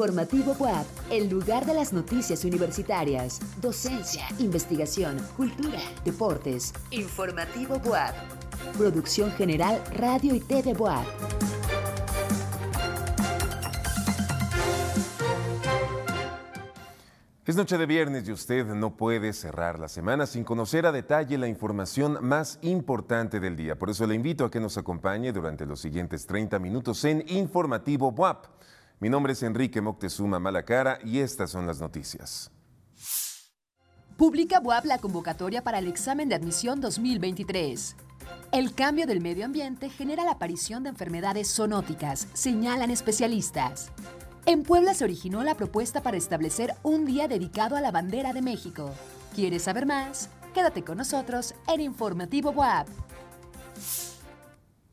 [0.00, 6.72] Informativo WAP, el lugar de las noticias universitarias, docencia, investigación, cultura, deportes.
[6.90, 8.14] Informativo WAP.
[8.78, 11.04] Producción General Radio y TV WAP.
[17.44, 21.36] Es noche de viernes y usted no puede cerrar la semana sin conocer a detalle
[21.36, 23.78] la información más importante del día.
[23.78, 28.08] Por eso le invito a que nos acompañe durante los siguientes 30 minutos en Informativo
[28.08, 28.46] WAP.
[29.00, 32.50] Mi nombre es Enrique Moctezuma Malacara y estas son las noticias.
[34.18, 37.96] Publica WAP la convocatoria para el examen de admisión 2023.
[38.52, 43.90] El cambio del medio ambiente genera la aparición de enfermedades zoonóticas, señalan especialistas.
[44.44, 48.42] En Puebla se originó la propuesta para establecer un día dedicado a la bandera de
[48.42, 48.90] México.
[49.34, 50.28] ¿Quieres saber más?
[50.52, 52.86] Quédate con nosotros en Informativo WAP.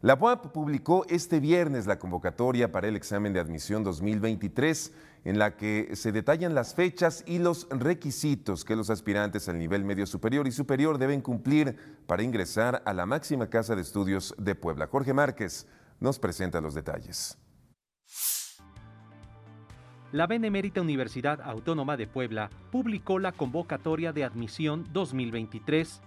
[0.00, 4.92] La UAP publicó este viernes la convocatoria para el examen de admisión 2023,
[5.24, 9.84] en la que se detallan las fechas y los requisitos que los aspirantes al nivel
[9.84, 11.76] medio superior y superior deben cumplir
[12.06, 14.86] para ingresar a la máxima casa de estudios de Puebla.
[14.86, 15.66] Jorge Márquez
[15.98, 17.36] nos presenta los detalles.
[20.12, 26.00] la Benemérita Universidad Autónoma de Puebla publicó la convocatoria de admisión 2023.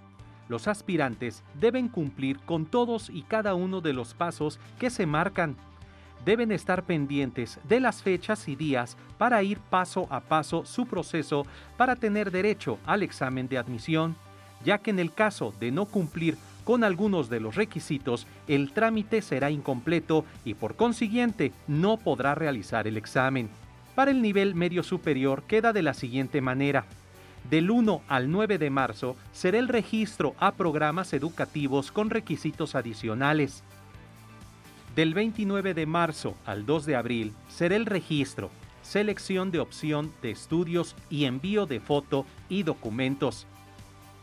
[0.51, 5.55] Los aspirantes deben cumplir con todos y cada uno de los pasos que se marcan.
[6.25, 11.45] Deben estar pendientes de las fechas y días para ir paso a paso su proceso
[11.77, 14.17] para tener derecho al examen de admisión,
[14.65, 16.35] ya que en el caso de no cumplir
[16.65, 22.87] con algunos de los requisitos, el trámite será incompleto y por consiguiente no podrá realizar
[22.87, 23.47] el examen.
[23.95, 26.87] Para el nivel medio superior queda de la siguiente manera.
[27.49, 33.63] Del 1 al 9 de marzo será el registro a programas educativos con requisitos adicionales.
[34.95, 38.51] Del 29 de marzo al 2 de abril será el registro,
[38.81, 43.47] selección de opción de estudios y envío de foto y documentos.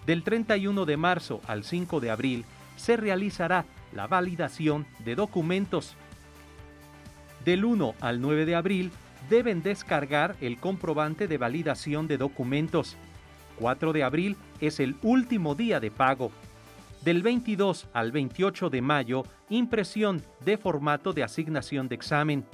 [0.06, 2.44] Del 31 de marzo al 5 de abril
[2.76, 5.96] se realizará la validación de documentos.
[7.44, 8.90] Del 1 al 9 de abril
[9.28, 12.96] deben descargar el comprobante de validación de documentos.
[13.58, 16.30] 4 de abril es el último día de pago.
[17.02, 22.44] Del 22 al 28 de mayo, impresión de formato de asignación de examen.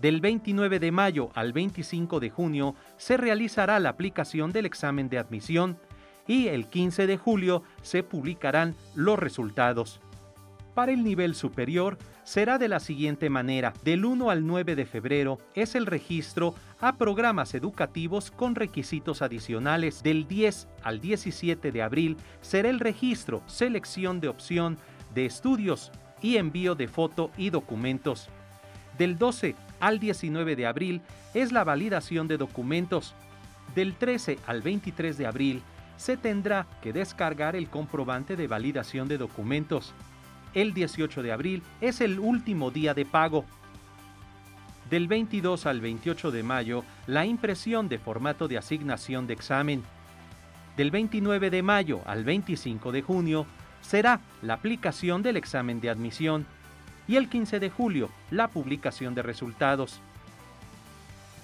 [0.00, 5.18] Del 29 de mayo al 25 de junio se realizará la aplicación del examen de
[5.18, 5.78] admisión
[6.26, 10.00] y el 15 de julio se publicarán los resultados.
[10.80, 13.74] Para el nivel superior será de la siguiente manera.
[13.84, 20.02] Del 1 al 9 de febrero es el registro a programas educativos con requisitos adicionales.
[20.02, 24.78] Del 10 al 17 de abril será el registro, selección de opción
[25.14, 25.92] de estudios
[26.22, 28.30] y envío de foto y documentos.
[28.96, 31.02] Del 12 al 19 de abril
[31.34, 33.14] es la validación de documentos.
[33.74, 35.62] Del 13 al 23 de abril
[35.98, 39.92] se tendrá que descargar el comprobante de validación de documentos
[40.54, 43.44] el 18 de abril es el último día de pago.
[44.88, 49.84] Del 22 al 28 de mayo, la impresión de formato de asignación de examen.
[50.76, 53.46] Del 29 de mayo al 25 de junio
[53.82, 56.46] será la aplicación del examen de admisión
[57.06, 60.00] y el 15 de julio la publicación de resultados.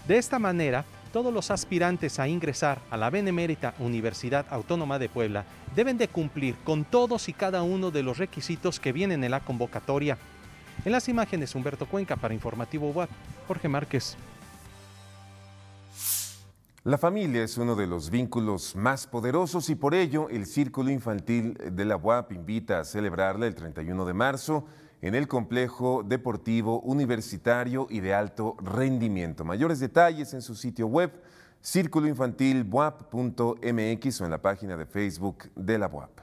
[0.07, 0.85] De esta manera,
[1.17, 6.57] todos los aspirantes a ingresar a la Benemérita Universidad Autónoma de Puebla deben de cumplir
[6.57, 10.19] con todos y cada uno de los requisitos que vienen en la convocatoria.
[10.85, 13.09] En las imágenes Humberto Cuenca para Informativo UAP,
[13.49, 14.15] Jorge Márquez.
[16.85, 21.57] La familia es uno de los vínculos más poderosos y por ello el Círculo Infantil
[21.73, 24.67] de la UAP invita a celebrarla el 31 de marzo
[25.03, 29.45] en el complejo deportivo universitario y de alto rendimiento.
[29.45, 31.13] Mayores detalles en su sitio web
[31.61, 36.21] círculoinfantilbuap.mx o en la página de Facebook de la BUAP.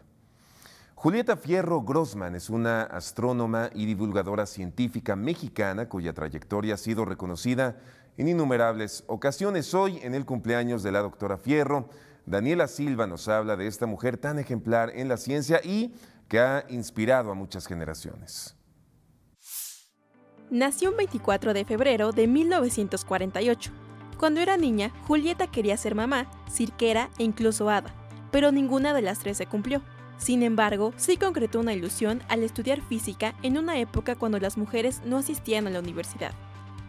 [0.95, 7.75] Julieta Fierro Grossman es una astrónoma y divulgadora científica mexicana cuya trayectoria ha sido reconocida
[8.15, 9.73] en innumerables ocasiones.
[9.73, 11.89] Hoy, en el cumpleaños de la doctora Fierro,
[12.25, 15.93] Daniela Silva nos habla de esta mujer tan ejemplar en la ciencia y
[16.29, 18.55] que ha inspirado a muchas generaciones.
[20.53, 23.71] Nació un 24 de febrero de 1948.
[24.19, 27.91] Cuando era niña, Julieta quería ser mamá, cirquera e incluso hada,
[28.29, 29.81] pero ninguna de las tres se cumplió.
[30.19, 35.01] Sin embargo, sí concretó una ilusión al estudiar física en una época cuando las mujeres
[35.03, 36.33] no asistían a la universidad.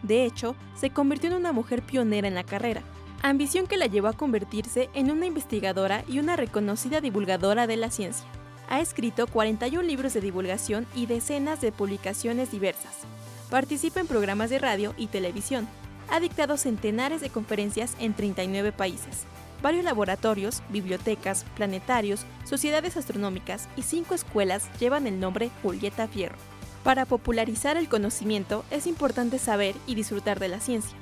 [0.03, 2.83] De hecho, se convirtió en una mujer pionera en la carrera,
[3.23, 7.89] ambición que la llevó a convertirse en una investigadora y una reconocida divulgadora de la
[7.89, 8.27] ciencia.
[8.69, 13.07] Ha escrito 41 libros de divulgación y decenas de publicaciones diversas.
[13.55, 15.65] Participa en programas de radio y televisión.
[16.09, 19.23] Ha dictado centenares de conferencias en 39 países.
[19.61, 26.35] Varios laboratorios, bibliotecas, planetarios, sociedades astronómicas y cinco escuelas llevan el nombre Julieta Fierro.
[26.83, 30.97] Para popularizar el conocimiento es importante saber y disfrutar de la ciencia.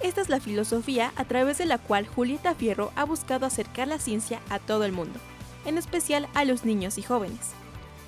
[0.00, 4.00] Esta es la filosofía a través de la cual Julieta Fierro ha buscado acercar la
[4.00, 5.20] ciencia a todo el mundo,
[5.66, 7.50] en especial a los niños y jóvenes.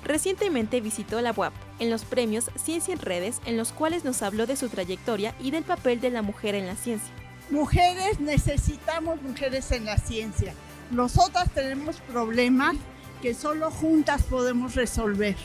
[0.03, 4.45] Recientemente visitó la UAP en los premios Ciencia en Redes, en los cuales nos habló
[4.45, 7.11] de su trayectoria y del papel de la mujer en la ciencia.
[7.49, 10.53] Mujeres necesitamos mujeres en la ciencia.
[10.91, 12.75] Nosotras tenemos problemas
[13.21, 15.35] que solo juntas podemos resolver.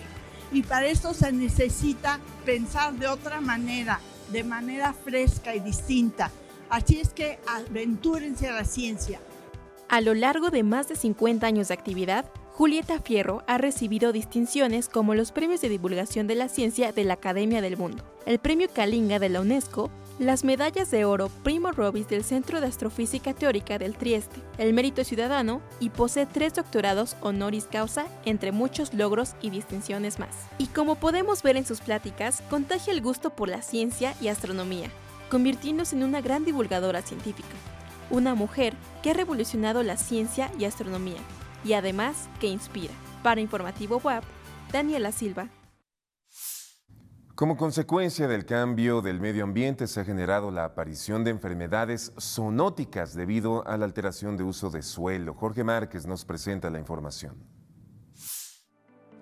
[0.53, 4.01] Y para esto se necesita pensar de otra manera,
[4.33, 6.31] de manera fresca y distinta.
[6.69, 9.21] Así es que aventúrense a la ciencia.
[9.89, 12.25] A lo largo de más de 50 años de actividad,
[12.61, 17.15] Julieta Fierro ha recibido distinciones como los Premios de Divulgación de la Ciencia de la
[17.15, 22.07] Academia del Mundo, el Premio Kalinga de la UNESCO, las medallas de oro Primo Robis
[22.09, 27.65] del Centro de Astrofísica Teórica del Trieste, el Mérito Ciudadano y posee tres doctorados honoris
[27.65, 30.37] causa, entre muchos logros y distinciones más.
[30.59, 34.91] Y como podemos ver en sus pláticas, contagia el gusto por la ciencia y astronomía,
[35.31, 37.57] convirtiéndose en una gran divulgadora científica.
[38.11, 41.21] Una mujer que ha revolucionado la ciencia y astronomía,
[41.65, 42.95] y además que inspira.
[43.23, 44.25] Para Informativo WAP,
[44.73, 45.49] Daniela Silva.
[47.35, 53.15] Como consecuencia del cambio del medio ambiente se ha generado la aparición de enfermedades zoonóticas
[53.15, 55.33] debido a la alteración de uso de suelo.
[55.33, 57.37] Jorge Márquez nos presenta la información.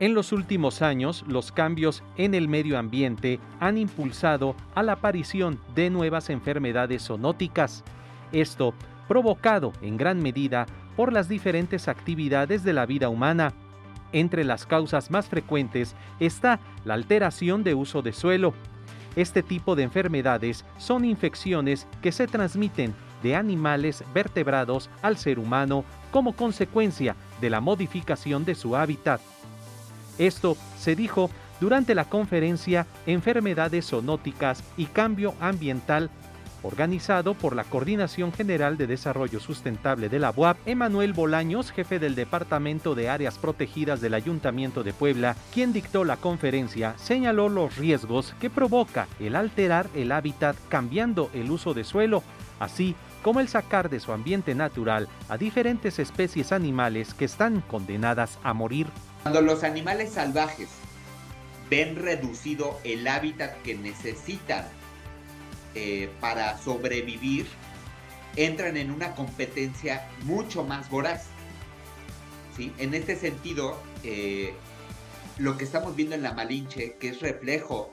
[0.01, 5.61] En los últimos años, los cambios en el medio ambiente han impulsado a la aparición
[5.77, 7.85] de nuevas enfermedades zoonóticas.
[8.33, 8.75] Esto
[9.07, 10.67] provocado en gran medida
[10.99, 13.53] por las diferentes actividades de la vida humana
[14.11, 18.53] entre las causas más frecuentes está la alteración de uso de suelo.
[19.15, 25.85] Este tipo de enfermedades son infecciones que se transmiten de animales vertebrados al ser humano
[26.11, 29.21] como consecuencia de la modificación de su hábitat.
[30.19, 31.31] Esto se dijo
[31.61, 36.11] durante la conferencia Enfermedades zoonóticas y Cambio Ambiental
[36.63, 42.15] organizado por la Coordinación General de Desarrollo Sustentable de la UAP, Emanuel Bolaños, jefe del
[42.15, 48.35] Departamento de Áreas Protegidas del Ayuntamiento de Puebla, quien dictó la conferencia, señaló los riesgos
[48.41, 52.23] que provoca el alterar el hábitat cambiando el uso de suelo,
[52.59, 58.39] así como el sacar de su ambiente natural a diferentes especies animales que están condenadas
[58.43, 58.87] a morir.
[59.23, 60.69] Cuando los animales salvajes
[61.69, 64.65] ven reducido el hábitat que necesitan
[65.81, 67.47] eh, para sobrevivir,
[68.35, 71.27] entran en una competencia mucho más voraz.
[72.57, 72.73] ¿sí?
[72.79, 74.55] En este sentido, eh,
[75.39, 77.93] lo que estamos viendo en la Malinche, que es reflejo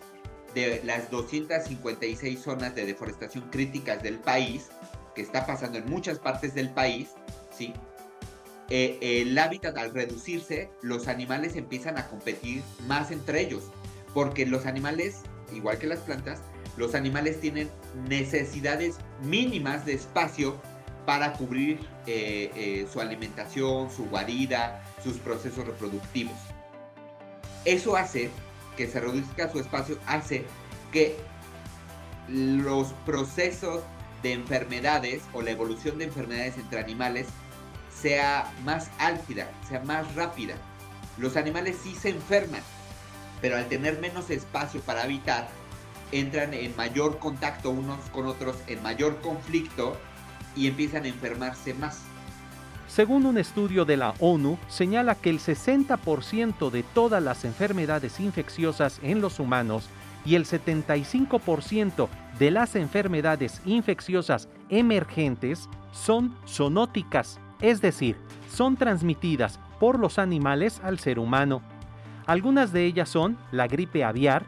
[0.56, 4.70] de las 256 zonas de deforestación críticas del país,
[5.14, 7.10] que está pasando en muchas partes del país,
[7.56, 7.72] ¿sí?
[8.72, 13.66] Eh, el hábitat al reducirse, los animales empiezan a competir más entre ellos,
[14.12, 15.22] porque los animales,
[15.54, 16.42] igual que las plantas,
[16.78, 17.70] los animales tienen
[18.08, 20.56] necesidades mínimas de espacio
[21.06, 26.36] para cubrir eh, eh, su alimentación, su guarida, sus procesos reproductivos.
[27.64, 28.30] Eso hace
[28.76, 30.46] que se reduzca su espacio, hace
[30.92, 31.16] que
[32.28, 33.84] los procesos
[34.24, 37.28] de enfermedades o la evolución de enfermedades entre animales
[38.02, 40.56] sea más álgida, sea más rápida.
[41.18, 42.62] Los animales sí se enferman,
[43.42, 45.48] pero al tener menos espacio para habitar,
[46.12, 49.98] entran en mayor contacto unos con otros, en mayor conflicto
[50.56, 52.02] y empiezan a enfermarse más.
[52.88, 59.00] Según un estudio de la ONU, señala que el 60% de todas las enfermedades infecciosas
[59.02, 59.90] en los humanos
[60.24, 62.08] y el 75%
[62.40, 68.18] de las enfermedades infecciosas emergentes son zoonóticas, es decir,
[68.52, 71.62] son transmitidas por los animales al ser humano.
[72.26, 74.46] Algunas de ellas son la gripe aviar,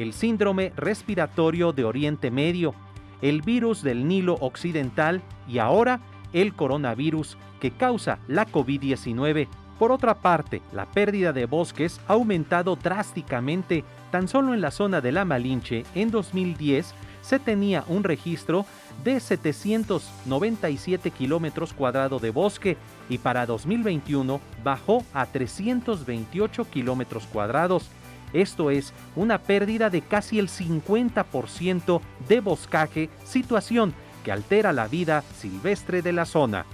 [0.00, 2.74] el síndrome respiratorio de Oriente Medio,
[3.20, 6.00] el virus del Nilo Occidental y ahora
[6.32, 9.46] el coronavirus que causa la COVID-19.
[9.78, 13.84] Por otra parte, la pérdida de bosques ha aumentado drásticamente.
[14.10, 18.64] Tan solo en la zona de la Malinche, en 2010, se tenía un registro
[19.04, 22.76] de 797 kilómetros cuadrados de bosque
[23.08, 27.90] y para 2021 bajó a 328 kilómetros cuadrados.
[28.32, 33.94] Esto es una pérdida de casi el 50% de boscaje, situación
[34.24, 36.66] que altera la vida silvestre de la zona.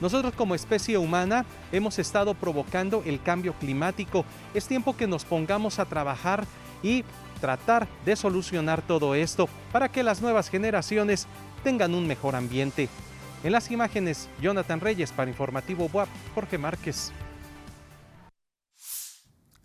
[0.00, 4.24] Nosotros como especie humana hemos estado provocando el cambio climático.
[4.54, 6.44] Es tiempo que nos pongamos a trabajar
[6.82, 7.04] y
[7.40, 11.26] tratar de solucionar todo esto para que las nuevas generaciones
[11.64, 12.88] tengan un mejor ambiente.
[13.44, 17.12] En las imágenes, Jonathan Reyes para Informativo WAP, Jorge Márquez.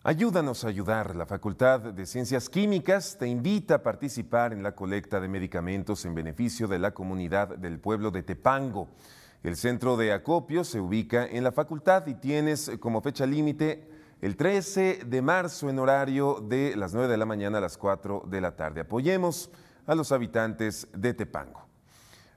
[0.05, 1.15] Ayúdanos a ayudar.
[1.15, 6.13] La Facultad de Ciencias Químicas te invita a participar en la colecta de medicamentos en
[6.13, 8.89] beneficio de la comunidad del pueblo de Tepango.
[9.43, 14.35] El centro de acopio se ubica en la facultad y tienes como fecha límite el
[14.35, 18.41] 13 de marzo en horario de las 9 de la mañana a las 4 de
[18.41, 18.81] la tarde.
[18.81, 19.51] Apoyemos
[19.85, 21.72] a los habitantes de Tepango.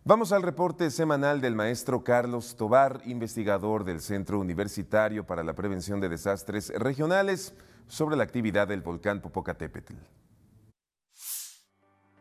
[0.08, 6.00] Vamos al reporte semanal del maestro Carlos Tobar, investigador del Centro Universitario para la Prevención
[6.00, 7.56] de Desastres Regionales,
[7.88, 9.94] sobre la actividad del volcán Popocatépetl.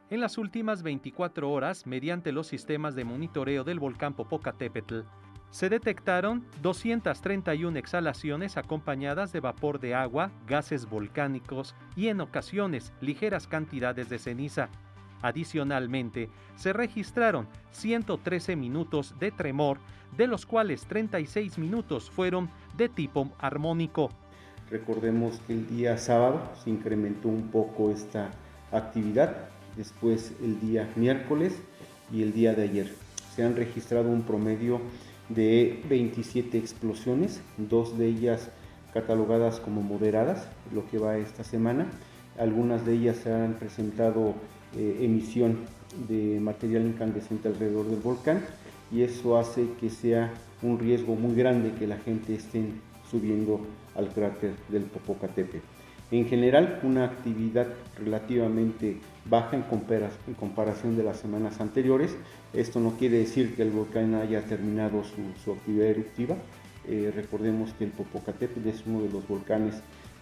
[0.09, 5.01] En las últimas 24 horas, mediante los sistemas de monitoreo del volcán Popocatépetl,
[5.51, 13.47] se detectaron 231 exhalaciones acompañadas de vapor de agua, gases volcánicos y en ocasiones ligeras
[13.47, 14.71] cantidades de ceniza.
[15.21, 19.79] Adicionalmente, se registraron 113 minutos de tremor,
[20.17, 24.09] de los cuales 36 minutos fueron de tipo armónico.
[24.69, 28.31] Recordemos que el día sábado se incrementó un poco esta
[28.71, 31.53] actividad después el día miércoles
[32.11, 32.95] y el día de ayer.
[33.35, 34.81] Se han registrado un promedio
[35.29, 38.49] de 27 explosiones, dos de ellas
[38.93, 41.87] catalogadas como moderadas, lo que va esta semana.
[42.39, 44.35] Algunas de ellas se han presentado
[44.77, 45.59] eh, emisión
[46.07, 48.41] de material incandescente alrededor del volcán
[48.91, 52.63] y eso hace que sea un riesgo muy grande que la gente esté
[53.09, 53.61] subiendo
[53.95, 55.65] al cráter del Popocatépetl.
[56.11, 57.67] En general, una actividad
[57.97, 59.63] relativamente baja en,
[60.33, 62.15] comparación de las semanas anteriores.
[62.53, 66.35] Esto no quiere decir que el volcán haya terminado su, actividad eruptiva.
[66.87, 69.75] Eh, recordemos que el Popocatépetl es uno de los volcanes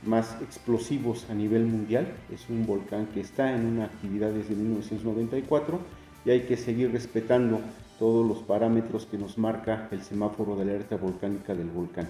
[0.06, 2.08] más explosivos a nivel mundial.
[2.32, 5.80] Es un volcán que está en una actividad desde 1994
[6.26, 7.60] y hay que seguir respetando
[8.00, 12.10] todos los parámetros que nos marca el semáforo de alerta volcánica del volcán.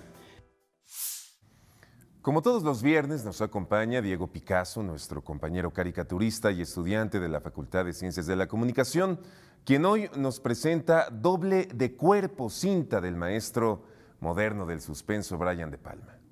[2.21, 7.41] Como todos los viernes nos acompaña Diego Picasso, nuestro compañero caricaturista y estudiante de la
[7.41, 9.19] Facultad de Ciencias de la Comunicación,
[9.65, 13.83] quien hoy nos presenta Doble de Cuerpo, cinta del maestro
[14.21, 16.22] moderno del suspenso Brian De Palma.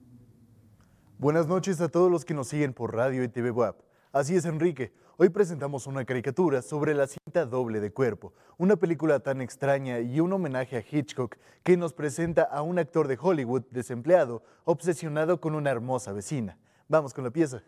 [1.22, 3.80] Buenas noches a todos los que nos siguen por radio y TV WAP.
[4.12, 4.92] Así es, Enrique.
[5.18, 10.20] Hoy presentamos una caricatura sobre la cinta doble de cuerpo, una película tan extraña y
[10.20, 15.54] un homenaje a Hitchcock que nos presenta a un actor de Hollywood desempleado, obsesionado con
[15.54, 16.58] una hermosa vecina.
[16.88, 17.62] Vamos con la pieza.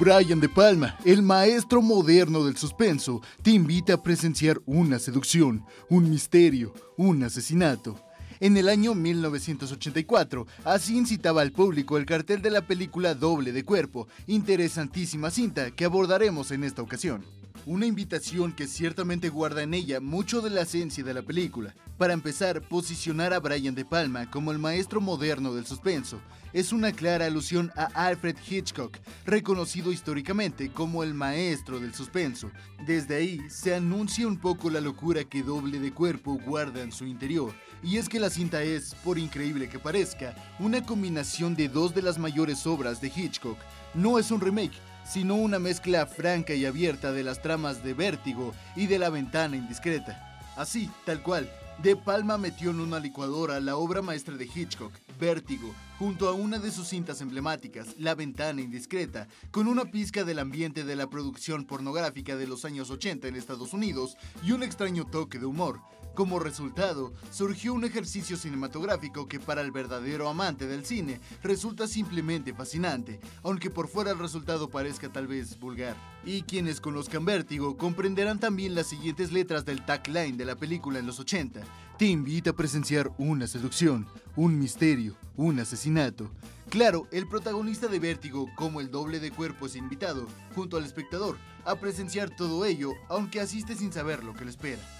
[0.00, 6.08] Brian De Palma, el maestro moderno del suspenso, te invita a presenciar una seducción, un
[6.08, 8.00] misterio, un asesinato
[8.40, 10.46] en el año 1984.
[10.64, 15.84] Así incitaba al público el cartel de la película Doble de Cuerpo, interesantísima cinta que
[15.84, 17.24] abordaremos en esta ocasión.
[17.66, 21.74] Una invitación que ciertamente guarda en ella mucho de la esencia de la película.
[21.98, 26.20] Para empezar, posicionar a Brian De Palma como el maestro moderno del suspenso
[26.52, 32.50] es una clara alusión a Alfred Hitchcock, reconocido históricamente como el maestro del suspenso.
[32.86, 37.04] Desde ahí se anuncia un poco la locura que Doble de Cuerpo guarda en su
[37.04, 41.94] interior y es que la cinta es, por increíble que parezca, una combinación de dos
[41.94, 43.58] de las mayores obras de Hitchcock.
[43.94, 48.52] No es un remake, sino una mezcla franca y abierta de las tramas de Vértigo
[48.76, 50.26] y de La ventana indiscreta.
[50.56, 51.50] Así, tal cual,
[51.82, 56.58] De Palma metió en una licuadora la obra maestra de Hitchcock, Vértigo, junto a una
[56.58, 61.64] de sus cintas emblemáticas, La ventana indiscreta, con una pizca del ambiente de la producción
[61.64, 65.80] pornográfica de los años 80 en Estados Unidos y un extraño toque de humor.
[66.14, 72.52] Como resultado, surgió un ejercicio cinematográfico que para el verdadero amante del cine resulta simplemente
[72.52, 75.96] fascinante, aunque por fuera el resultado parezca tal vez vulgar.
[76.24, 81.06] Y quienes conozcan Vértigo comprenderán también las siguientes letras del tagline de la película en
[81.06, 81.62] los 80.
[81.96, 86.30] Te invita a presenciar una seducción, un misterio, un asesinato.
[86.70, 91.36] Claro, el protagonista de Vértigo, como el doble de cuerpo, es invitado, junto al espectador,
[91.64, 94.99] a presenciar todo ello, aunque asiste sin saber lo que le espera.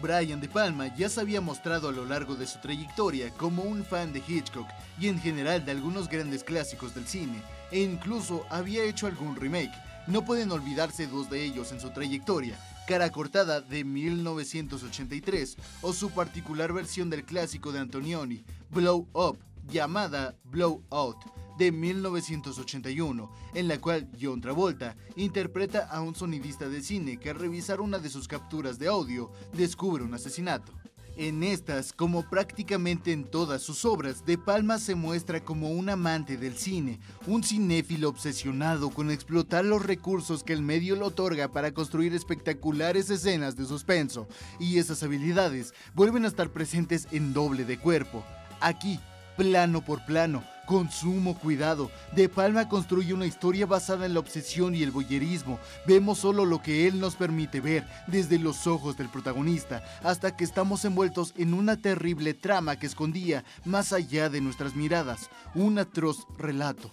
[0.00, 3.84] Brian De Palma ya se había mostrado a lo largo de su trayectoria como un
[3.84, 8.84] fan de Hitchcock y en general de algunos grandes clásicos del cine, e incluso había
[8.84, 9.74] hecho algún remake,
[10.06, 16.10] No pueden olvidarse dos de ellos en su trayectoria, Cara Cortada de 1983 o su
[16.10, 21.18] particular versión del clásico de Antonioni, Blow Up, llamada Blow Out
[21.58, 27.38] de 1981, en la cual John Travolta interpreta a un sonidista de cine que al
[27.38, 30.72] revisar una de sus capturas de audio descubre un asesinato.
[31.18, 36.36] En estas, como prácticamente en todas sus obras, De Palma se muestra como un amante
[36.36, 41.72] del cine, un cinéfilo obsesionado con explotar los recursos que el medio le otorga para
[41.72, 44.28] construir espectaculares escenas de suspenso,
[44.60, 48.22] y esas habilidades vuelven a estar presentes en doble de cuerpo.
[48.60, 49.00] Aquí,
[49.36, 51.90] plano por plano, con sumo cuidado.
[52.14, 55.58] De Palma construye una historia basada en la obsesión y el boyerismo.
[55.86, 60.44] Vemos solo lo que él nos permite ver, desde los ojos del protagonista, hasta que
[60.44, 66.26] estamos envueltos en una terrible trama que escondía más allá de nuestras miradas, un atroz
[66.38, 66.90] relato.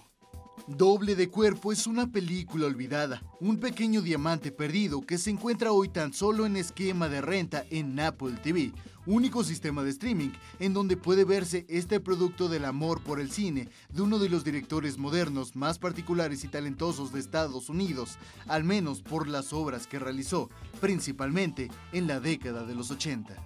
[0.66, 5.90] Doble de Cuerpo es una película olvidada, un pequeño diamante perdido que se encuentra hoy
[5.90, 8.72] tan solo en esquema de renta en Apple TV,
[9.04, 10.30] único sistema de streaming
[10.60, 14.42] en donde puede verse este producto del amor por el cine de uno de los
[14.42, 18.16] directores modernos más particulares y talentosos de Estados Unidos,
[18.46, 20.48] al menos por las obras que realizó,
[20.80, 23.36] principalmente en la década de los 80.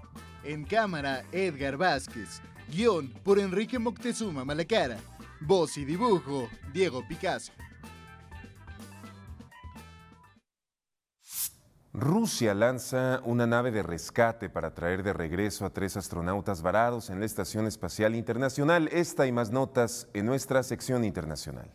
[0.44, 2.40] En cámara, Edgar Vázquez.
[2.72, 4.98] Guión por Enrique Moctezuma Malacara.
[5.40, 7.52] Voz y dibujo, Diego Picasso.
[11.92, 17.18] Rusia lanza una nave de rescate para traer de regreso a tres astronautas varados en
[17.20, 18.88] la Estación Espacial Internacional.
[18.92, 21.72] Esta y más notas en nuestra sección internacional.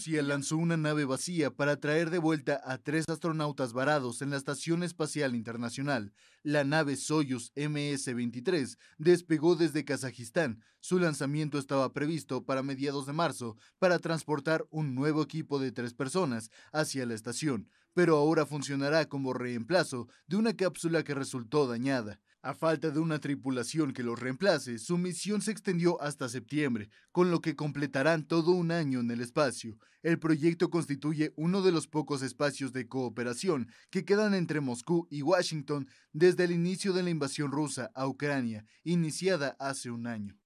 [0.00, 4.38] Rusia lanzó una nave vacía para traer de vuelta a tres astronautas varados en la
[4.38, 6.14] Estación Espacial Internacional.
[6.42, 10.62] La nave Soyuz MS-23 despegó desde Kazajistán.
[10.80, 15.92] Su lanzamiento estaba previsto para mediados de marzo para transportar un nuevo equipo de tres
[15.92, 22.20] personas hacia la estación, pero ahora funcionará como reemplazo de una cápsula que resultó dañada.
[22.42, 27.30] A falta de una tripulación que los reemplace, su misión se extendió hasta septiembre, con
[27.30, 29.76] lo que completarán todo un año en el espacio.
[30.02, 35.20] El proyecto constituye uno de los pocos espacios de cooperación que quedan entre Moscú y
[35.20, 40.39] Washington desde el inicio de la invasión rusa a Ucrania, iniciada hace un año.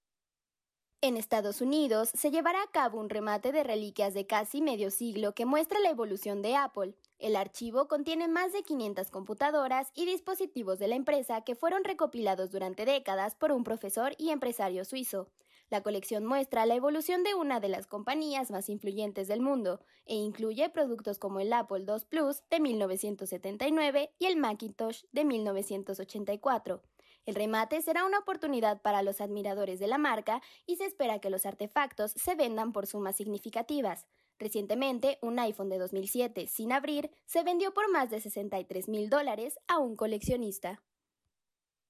[1.05, 5.35] En Estados Unidos se llevará a cabo un remate de reliquias de casi medio siglo
[5.35, 6.95] que muestra la evolución de Apple.
[7.19, 12.51] El archivo contiene más de 500 computadoras y dispositivos de la empresa que fueron recopilados
[12.51, 15.29] durante décadas por un profesor y empresario suizo.
[15.69, 20.15] La colección muestra la evolución de una de las compañías más influyentes del mundo e
[20.15, 26.81] incluye productos como el Apple II Plus de 1979 y el Macintosh de 1984.
[27.27, 31.31] El remate será una oportunidad para los admiradores de la marca y se espera que
[31.31, 34.07] los artefactos se vendan por sumas significativas.
[34.39, 39.59] Recientemente, un iPhone de 2007 sin abrir se vendió por más de 63 mil dólares
[39.69, 40.83] a un coleccionista.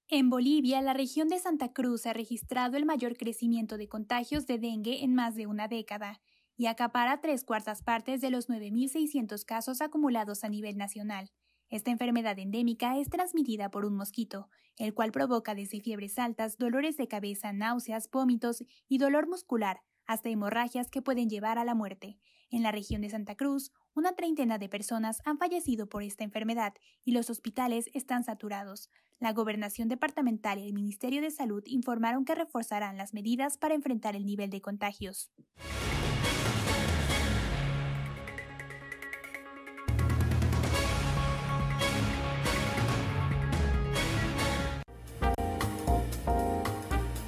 [0.09, 4.59] En Bolivia, la región de Santa Cruz ha registrado el mayor crecimiento de contagios de
[4.59, 6.21] dengue en más de una década
[6.57, 11.33] y acapara tres cuartas partes de los 9.600 casos acumulados a nivel nacional.
[11.75, 16.97] Esta enfermedad endémica es transmitida por un mosquito, el cual provoca desde fiebres altas, dolores
[16.97, 22.21] de cabeza, náuseas, vómitos y dolor muscular, hasta hemorragias que pueden llevar a la muerte.
[22.49, 26.75] En la región de Santa Cruz, una treintena de personas han fallecido por esta enfermedad
[27.05, 28.89] y los hospitales están saturados.
[29.19, 34.15] La Gobernación Departamental y el Ministerio de Salud informaron que reforzarán las medidas para enfrentar
[34.15, 35.33] el nivel de contagios.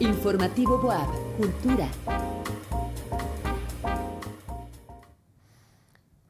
[0.06, 1.88] Informativo Boab, Cultura.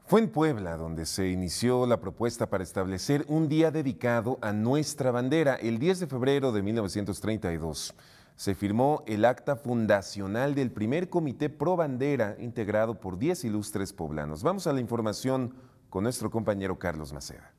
[0.07, 5.11] Fue en Puebla donde se inició la propuesta para establecer un día dedicado a nuestra
[5.11, 5.53] bandera.
[5.53, 7.93] El 10 de febrero de 1932
[8.35, 14.41] se firmó el acta fundacional del primer comité pro bandera integrado por 10 ilustres poblanos.
[14.41, 15.53] Vamos a la información
[15.91, 17.53] con nuestro compañero Carlos Maceda.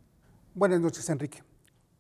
[0.53, 1.45] Buenas noches, Enrique.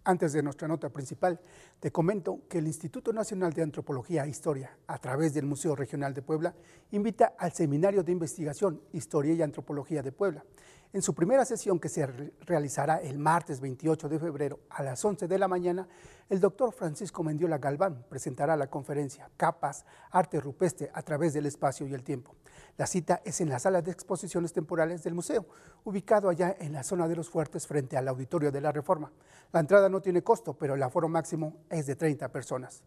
[0.09, 1.38] Antes de nuestra nota principal,
[1.79, 6.14] te comento que el Instituto Nacional de Antropología e Historia, a través del Museo Regional
[6.14, 6.55] de Puebla,
[6.92, 10.47] invita al Seminario de Investigación Historia y Antropología de Puebla.
[10.90, 12.07] En su primera sesión, que se
[12.46, 15.87] realizará el martes 28 de febrero a las 11 de la mañana,
[16.31, 21.87] el doctor Francisco Mendiola Galván presentará la conferencia Capas, Arte Rupestre a través del espacio
[21.87, 22.35] y el tiempo.
[22.79, 25.44] La cita es en la sala de exposiciones temporales del museo,
[25.85, 29.12] ubicado allá en la zona de los fuertes frente al auditorio de la Reforma.
[29.53, 32.83] La entrada no tiene costo, pero el aforo máximo es de 30 personas.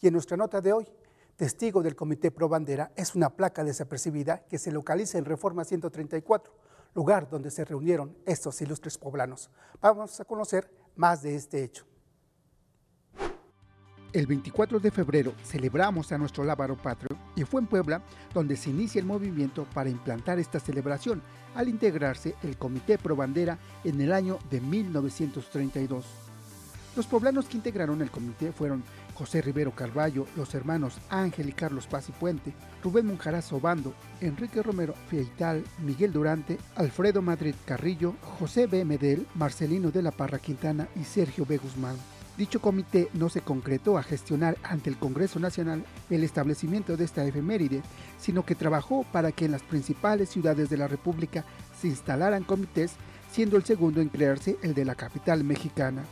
[0.00, 0.86] Y en nuestra nota de hoy,
[1.34, 6.52] testigo del Comité Pro Bandera es una placa desapercibida que se localiza en Reforma 134,
[6.94, 9.50] lugar donde se reunieron estos ilustres poblanos.
[9.80, 11.84] Vamos a conocer más de este hecho.
[14.12, 18.02] El 24 de febrero celebramos a nuestro Lábaro Patrio y fue en Puebla
[18.34, 21.22] donde se inicia el movimiento para implantar esta celebración
[21.54, 26.04] al integrarse el Comité Pro Bandera en el año de 1932.
[26.94, 31.86] Los poblanos que integraron el comité fueron José Rivero Carballo, los hermanos Ángel y Carlos
[31.86, 38.66] Paz y Puente, Rubén Monjaraz Obando, Enrique Romero Fieital, Miguel Durante, Alfredo Madrid Carrillo, José
[38.66, 38.84] B.
[38.84, 41.58] Medel, Marcelino de la Parra Quintana y Sergio B.
[41.58, 41.96] Guzmán.
[42.36, 47.24] Dicho comité no se concretó a gestionar ante el Congreso Nacional el establecimiento de esta
[47.24, 47.82] efeméride,
[48.18, 51.44] sino que trabajó para que en las principales ciudades de la República
[51.78, 52.92] se instalaran comités,
[53.30, 56.04] siendo el segundo en crearse el de la capital mexicana.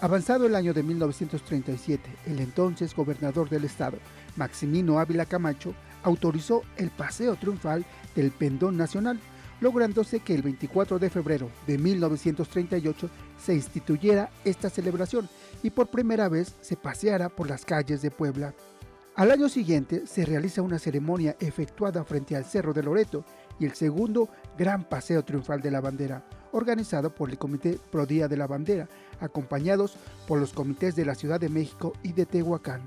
[0.00, 3.98] Avanzado el año de 1937, el entonces gobernador del estado,
[4.36, 9.18] Maximino Ávila Camacho, autorizó el paseo triunfal del Pendón Nacional,
[9.60, 13.08] lográndose que el 24 de febrero de 1938
[13.42, 15.28] se instituyera esta celebración
[15.62, 18.52] y por primera vez se paseara por las calles de Puebla.
[19.14, 23.24] Al año siguiente se realiza una ceremonia efectuada frente al Cerro de Loreto
[23.58, 28.28] y el segundo Gran Paseo Triunfal de la Bandera, organizado por el Comité Pro Día
[28.28, 28.88] de la Bandera,
[29.20, 32.82] acompañados por los comités de la Ciudad de México y de Tehuacán.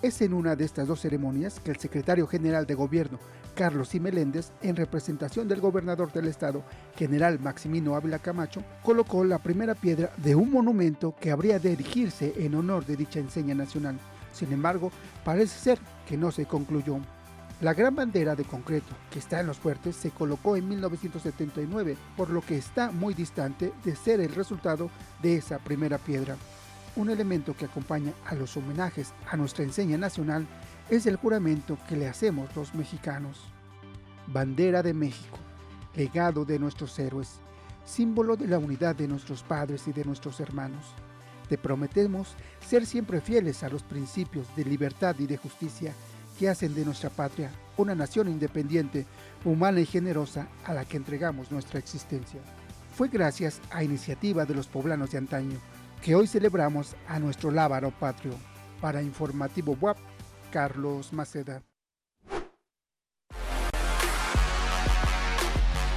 [0.00, 3.18] Es en una de estas dos ceremonias que el secretario general de Gobierno,
[3.56, 3.98] Carlos I.
[3.98, 6.62] Meléndez, en representación del gobernador del estado,
[6.96, 12.32] general Maximino Ávila Camacho, colocó la primera piedra de un monumento que habría de erigirse
[12.36, 13.98] en honor de dicha enseña nacional.
[14.32, 14.92] Sin embargo,
[15.24, 17.00] parece ser que no se concluyó.
[17.60, 22.30] La gran bandera de concreto que está en los fuertes se colocó en 1979, por
[22.30, 24.90] lo que está muy distante de ser el resultado
[25.20, 26.36] de esa primera piedra.
[26.94, 30.46] Un elemento que acompaña a los homenajes a nuestra enseña nacional
[30.88, 33.40] es el juramento que le hacemos los mexicanos.
[34.28, 35.38] Bandera de México,
[35.96, 37.40] legado de nuestros héroes,
[37.84, 40.94] símbolo de la unidad de nuestros padres y de nuestros hermanos.
[41.48, 45.92] Te prometemos ser siempre fieles a los principios de libertad y de justicia
[46.38, 49.06] que hacen de nuestra patria una nación independiente,
[49.44, 52.40] humana y generosa a la que entregamos nuestra existencia.
[52.94, 55.58] Fue gracias a iniciativa de los poblanos de antaño
[56.02, 58.34] que hoy celebramos a nuestro lábaro patrio.
[58.80, 59.96] Para Informativo WAP,
[60.52, 61.62] Carlos Maceda.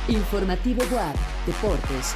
[0.07, 2.15] Informativo WAP, Deportes.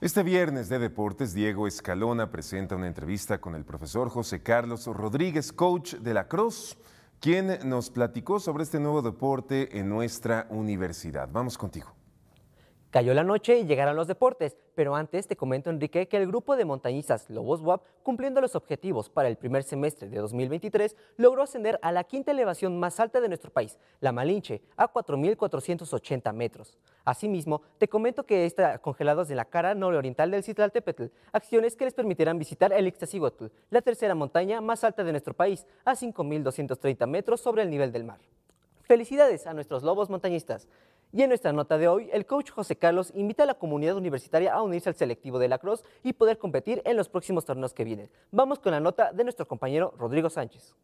[0.00, 5.52] Este viernes de Deportes, Diego Escalona presenta una entrevista con el profesor José Carlos Rodríguez,
[5.52, 6.78] coach de la Cruz,
[7.18, 11.28] quien nos platicó sobre este nuevo deporte en nuestra universidad.
[11.32, 11.97] Vamos contigo.
[12.90, 16.56] Cayó la noche y llegaron los deportes, pero antes te comento, Enrique, que el grupo
[16.56, 21.78] de montañistas Lobos WAP, cumpliendo los objetivos para el primer semestre de 2023, logró ascender
[21.82, 26.78] a la quinta elevación más alta de nuestro país, la Malinche, a 4.480 metros.
[27.04, 31.92] Asimismo, te comento que está congelados en la cara nororiental del Citlaltépetl, acciones que les
[31.92, 37.42] permitirán visitar el Ixtaccíhuatl, la tercera montaña más alta de nuestro país, a 5.230 metros
[37.42, 38.20] sobre el nivel del mar.
[38.88, 40.66] Felicidades a nuestros lobos montañistas.
[41.10, 44.52] Y en nuestra nota de hoy, el coach José Carlos invita a la comunidad universitaria
[44.52, 47.82] a unirse al selectivo de la Cruz y poder competir en los próximos torneos que
[47.82, 48.10] vienen.
[48.30, 50.74] Vamos con la nota de nuestro compañero Rodrigo Sánchez.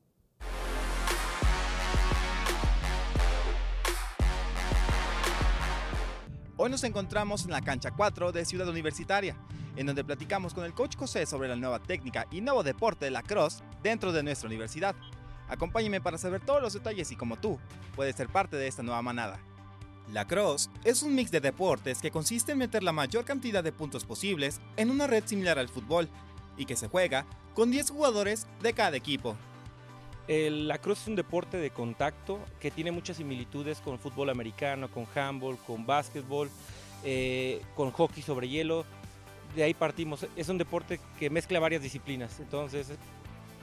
[6.56, 9.36] Hoy nos encontramos en la cancha 4 de Ciudad Universitaria,
[9.76, 13.10] en donde platicamos con el coach José sobre la nueva técnica y nuevo deporte de
[13.10, 14.94] la cross dentro de nuestra universidad.
[15.48, 17.58] Acompáñeme para saber todos los detalles y como tú
[17.94, 19.38] puedes ser parte de esta nueva manada.
[20.12, 23.72] La cross es un mix de deportes que consiste en meter la mayor cantidad de
[23.72, 26.08] puntos posibles en una red similar al fútbol
[26.56, 29.34] y que se juega con 10 jugadores de cada equipo.
[30.28, 35.06] El lacrosse es un deporte de contacto que tiene muchas similitudes con fútbol americano, con
[35.14, 36.50] handball, con básquetbol,
[37.04, 38.84] eh, con hockey sobre hielo.
[39.54, 40.26] De ahí partimos.
[40.36, 42.40] Es un deporte que mezcla varias disciplinas.
[42.40, 42.88] Entonces,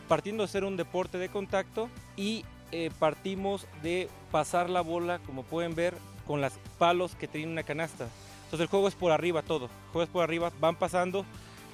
[0.08, 5.44] partiendo de ser un deporte de contacto y eh, partimos de pasar la bola, como
[5.44, 8.08] pueden ver, con los palos que tienen una canasta.
[8.46, 9.66] Entonces el juego es por arriba todo.
[9.66, 11.26] El juego es por arriba, van pasando.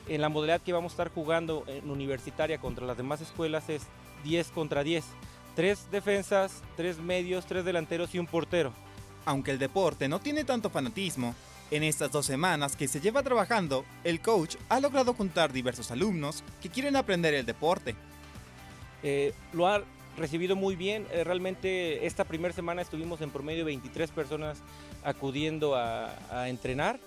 [0.07, 3.83] En la modalidad que vamos a estar jugando en universitaria contra las demás escuelas es
[4.23, 5.03] 10 contra 10.
[5.55, 8.71] Tres defensas, tres medios, tres delanteros y un portero.
[9.25, 11.35] Aunque el deporte no tiene tanto fanatismo,
[11.69, 16.43] en estas dos semanas que se lleva trabajando, el coach ha logrado juntar diversos alumnos
[16.61, 17.95] que quieren aprender el deporte.
[19.03, 19.83] Eh, lo,
[20.17, 21.07] recibido muy bien.
[21.11, 24.61] Eh, realmente esta primera semana estuvimos en promedio 23 personas
[25.03, 26.09] acudiendo a,
[26.49, 26.99] entrenar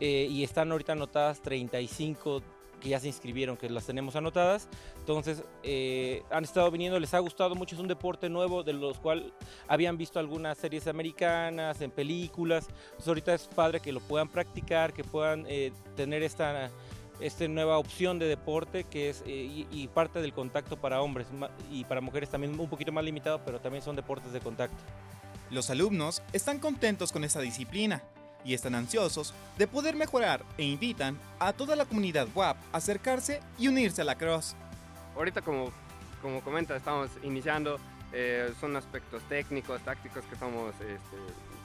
[0.00, 2.42] eh, y están ahorita anotadas 35
[2.80, 4.68] que ya se inscribieron, que las tenemos anotadas.
[5.00, 9.00] Entonces, eh, han estado viniendo, les ha gustado mucho, es un deporte nuevo de los
[9.00, 9.32] cuales
[9.66, 12.68] habían visto algunas series americanas, en películas.
[12.90, 15.44] Entonces, ahorita es padre que lo puedan practicar, que puedan
[15.96, 16.70] tener esta
[17.20, 21.26] esta nueva opción de deporte que es eh, y, parte del contacto para hombres
[21.70, 24.76] y para mujeres también un poquito más limitado, pero también son deportes de contacto.
[25.50, 28.02] Los alumnos están contentos con esta disciplina
[28.44, 33.40] y están ansiosos de poder mejorar e invitan a toda la comunidad WAP a acercarse
[33.58, 34.54] y unirse a la cross.
[35.16, 35.72] Ahorita como,
[36.22, 37.78] como comenta, estamos iniciando,
[38.12, 41.16] eh, son aspectos técnicos, tácticos que, estamos, este,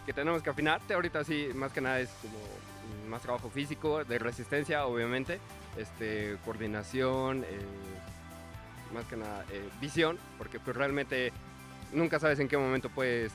[0.06, 0.82] que tenemos que afinar.
[0.94, 2.38] Ahorita sí, más que nada es como
[3.14, 5.40] más trabajo físico, de resistencia, obviamente,
[5.78, 7.60] este, coordinación, eh,
[8.92, 11.32] más que nada eh, visión, porque pues realmente
[11.92, 13.32] nunca sabes en qué momento puedes,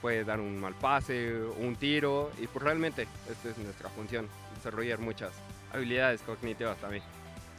[0.00, 4.98] puede dar un mal pase, un tiro, y pues realmente esta es nuestra función, desarrollar
[4.98, 5.30] muchas
[5.72, 7.04] habilidades cognitivas también.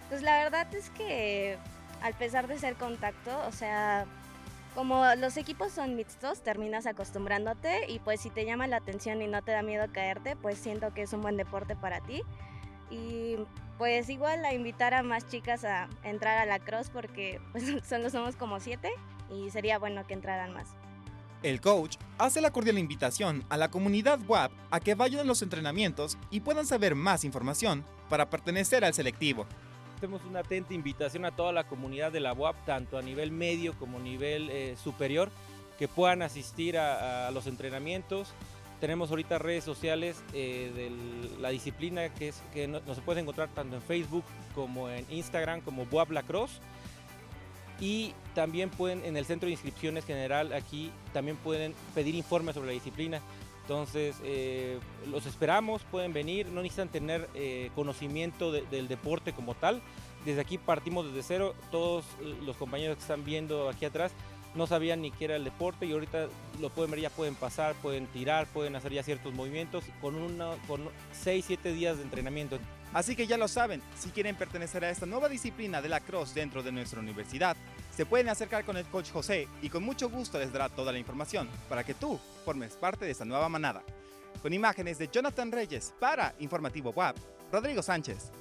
[0.10, 1.58] Pues la verdad es que
[2.02, 4.06] al pesar de ser contacto, o sea,
[4.76, 9.28] como los equipos son mixtos, terminas acostumbrándote y pues si te llama la atención y
[9.28, 12.24] no te da miedo caerte, pues siento que es un buen deporte para ti.
[12.90, 13.36] Y
[13.78, 18.10] pues igual a invitar a más chicas a entrar a la cross porque pues solo
[18.10, 18.90] somos como siete
[19.30, 20.70] y sería bueno que entraran más.
[21.44, 25.42] El coach hace la cordial invitación a la comunidad WAP a que vayan a los
[25.42, 29.48] entrenamientos y puedan saber más información para pertenecer al selectivo
[30.02, 33.76] hacemos una atenta invitación a toda la comunidad de la UAP, tanto a nivel medio
[33.78, 35.30] como a nivel eh, superior,
[35.78, 38.34] que puedan asistir a, los entrenamientos.
[38.80, 43.50] Tenemos ahorita redes sociales eh, de la disciplina que, es, que no, se puede encontrar
[43.50, 44.24] tanto en Facebook
[44.56, 46.60] como en Instagram como Buap Lacrosse.
[47.80, 52.70] Y también pueden, en el centro de inscripciones general, aquí también pueden pedir informes sobre
[52.70, 53.22] la disciplina.
[53.72, 54.80] Entonces, eh,
[55.10, 59.82] los esperamos, pueden venir, no necesitan tener eh, conocimiento del deporte como tal.
[60.26, 62.04] Desde aquí partimos desde cero, todos
[62.46, 64.12] los compañeros que están viendo aquí atrás
[64.56, 66.28] no sabían ni qué era el deporte y ahorita
[66.60, 70.50] lo pueden ver, ya pueden pasar, pueden tirar, pueden hacer ya ciertos movimientos con, una,
[70.68, 72.60] con 6, 7 días de entrenamiento.
[72.92, 76.34] Así que ya lo saben, si quieren pertenecer a esta nueva disciplina de la cross
[76.34, 77.56] dentro de nuestra universidad,
[77.96, 81.00] se pueden acercar con el coach José y con mucho gusto les dará toda la
[81.00, 83.84] información para que tú formes parte de esta nueva manada.
[84.42, 87.18] Con imágenes de Jonathan Reyes para Informativo WAP,
[87.52, 88.32] Rodrigo Sánchez.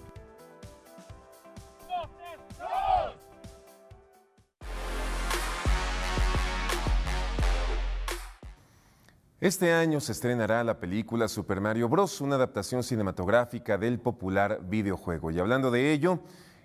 [9.41, 15.31] Este año se estrenará la película Super Mario Bros., una adaptación cinematográfica del popular videojuego.
[15.31, 16.21] Y hablando de ello,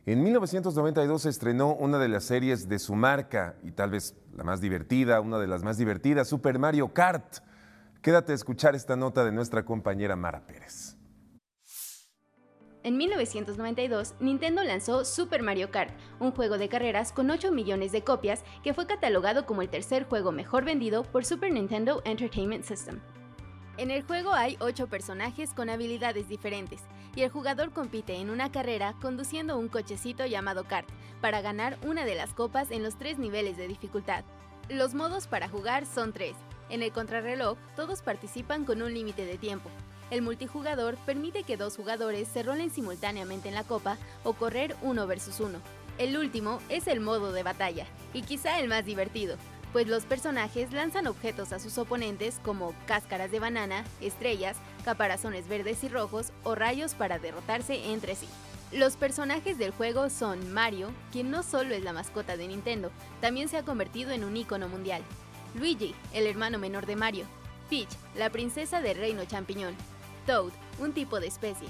[0.06, 4.44] en 1992 se estrenó una de las series de su marca y tal vez la
[4.44, 7.38] más divertida, una de las más divertidas, Super Mario Kart.
[8.02, 10.96] Quédate a escuchar esta nota de nuestra compañera Mara Pérez.
[12.84, 18.04] En 1992, Nintendo lanzó Super Mario Kart, un juego de carreras con 8 millones de
[18.04, 23.00] copias que fue catalogado como el tercer juego mejor vendido por Super Nintendo Entertainment System.
[23.78, 26.82] En el juego hay 8 personajes con habilidades diferentes,
[27.16, 30.88] y el jugador compite en una carrera conduciendo un cochecito llamado kart
[31.22, 34.24] para ganar una de las copas en los tres niveles de dificultad.
[34.70, 36.36] Los modos para jugar son tres.
[36.70, 39.70] En el contrarreloj, todos participan con un límite de tiempo.
[40.12, 45.08] El multijugador permite que dos jugadores se rolen simultáneamente en la copa o correr uno
[45.08, 45.60] versus uno.
[45.98, 49.38] El último es el modo de batalla, y quizá el más divertido,
[49.72, 55.84] pues los personajes lanzan objetos a sus oponentes como cáscaras de banana, estrellas, caparazones verdes
[55.84, 58.28] y rojos o rayos para derrotarse entre sí.
[58.72, 63.50] Los personajes del juego son Mario, quien no solo es la mascota de Nintendo, también
[63.50, 65.02] se ha convertido en un icono mundial.
[65.56, 67.26] Luigi, el hermano menor de Mario.
[67.70, 69.76] Peach, la princesa del reino champiñón.
[70.28, 71.68] Toad, un tipo de especie.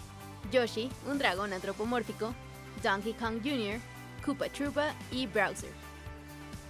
[0.51, 2.34] Yoshi, un dragón antropomórfico.
[2.84, 3.80] Donkey Kong Jr.,
[4.25, 5.85] Koopa Troopa y Browser.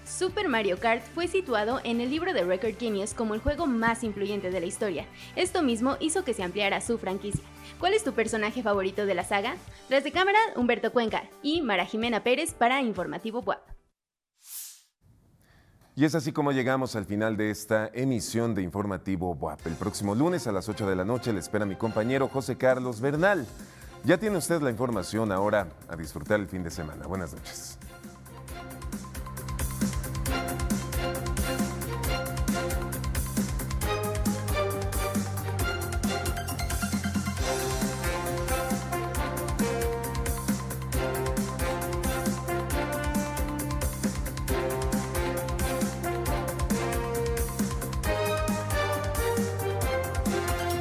[0.05, 4.03] Super Mario Kart fue situado en el libro de Record Guinness como el juego más
[4.03, 5.05] influyente de la historia.
[5.35, 7.43] Esto mismo hizo que se ampliara su franquicia.
[7.79, 9.55] ¿Cuál es tu personaje favorito de la saga?
[9.87, 13.61] Tras de cámara, Humberto Cuenca y Mara Jimena Pérez para Informativo WAP.
[15.95, 19.65] Y es así como llegamos al final de esta emisión de Informativo WAP.
[19.65, 23.01] El próximo lunes a las 8 de la noche le espera mi compañero José Carlos
[23.01, 23.47] Bernal.
[24.03, 27.07] Ya tiene usted la información ahora a disfrutar el fin de semana.
[27.07, 27.79] Buenas noches.
[30.35, 30.64] Bye.